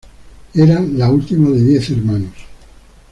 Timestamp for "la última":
0.79-1.51